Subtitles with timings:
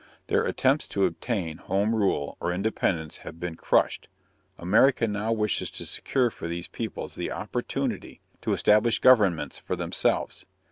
[0.25, 4.07] Their attempts to obtain home rule or independence have been crushed.
[4.57, 10.47] America now wishes to secure for these peoples the opportunity to establish governments for themselves.